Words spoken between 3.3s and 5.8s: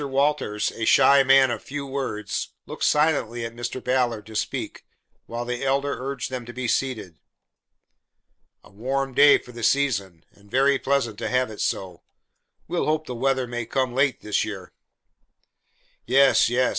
at Mr. Ballard to speak, while the